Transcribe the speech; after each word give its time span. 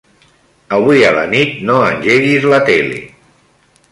Avui 0.77 1.03
a 1.09 1.11
la 1.17 1.25
nit 1.33 1.51
no 1.69 1.75
engeguis 1.91 2.49
la 2.53 2.61
tele. 2.73 2.97